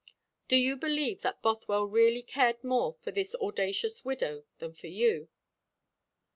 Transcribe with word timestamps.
Do 0.47 0.55
you 0.55 0.77
believe 0.77 1.21
that 1.21 1.43
Bothwell 1.43 1.83
really 1.85 2.23
cared 2.23 2.63
more 2.63 2.95
for 3.03 3.11
this 3.11 3.35
audacious 3.35 4.03
widow 4.03 4.45
than 4.57 4.73
for 4.73 4.87
you?" 4.87 5.29